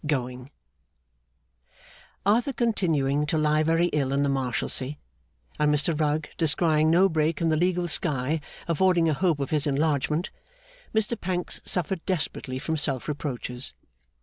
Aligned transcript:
Going 0.07 0.49
Arthur 2.25 2.53
continuing 2.53 3.27
to 3.27 3.37
lie 3.37 3.61
very 3.61 3.85
ill 3.93 4.11
in 4.13 4.23
the 4.23 4.29
Marshalsea, 4.29 4.97
and 5.59 5.71
Mr 5.71 5.93
Rugg 5.93 6.29
descrying 6.39 6.89
no 6.89 7.07
break 7.07 7.39
in 7.39 7.49
the 7.49 7.55
legal 7.55 7.87
sky 7.87 8.41
affording 8.67 9.07
a 9.09 9.13
hope 9.13 9.39
of 9.39 9.51
his 9.51 9.67
enlargement, 9.67 10.31
Mr 10.91 11.21
Pancks 11.21 11.61
suffered 11.65 12.03
desperately 12.07 12.57
from 12.57 12.77
self 12.77 13.07
reproaches. 13.07 13.73